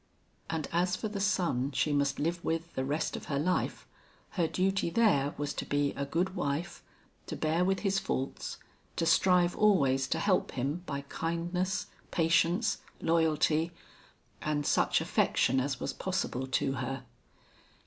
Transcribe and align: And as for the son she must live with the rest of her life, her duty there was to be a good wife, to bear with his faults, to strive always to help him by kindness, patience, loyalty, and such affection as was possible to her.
And 0.49 0.67
as 0.71 0.95
for 0.95 1.09
the 1.09 1.19
son 1.19 1.73
she 1.73 1.93
must 1.93 2.17
live 2.17 2.43
with 2.43 2.73
the 2.73 2.83
rest 2.83 3.15
of 3.15 3.25
her 3.25 3.37
life, 3.37 3.85
her 4.31 4.47
duty 4.47 4.89
there 4.89 5.35
was 5.37 5.53
to 5.53 5.63
be 5.63 5.91
a 5.93 6.07
good 6.07 6.35
wife, 6.35 6.81
to 7.27 7.35
bear 7.35 7.63
with 7.63 7.81
his 7.81 7.99
faults, 7.99 8.57
to 8.95 9.05
strive 9.05 9.55
always 9.55 10.07
to 10.07 10.17
help 10.17 10.53
him 10.53 10.81
by 10.87 11.01
kindness, 11.09 11.85
patience, 12.09 12.79
loyalty, 12.99 13.73
and 14.41 14.65
such 14.65 15.01
affection 15.01 15.59
as 15.59 15.79
was 15.79 15.93
possible 15.93 16.47
to 16.47 16.71
her. 16.77 17.03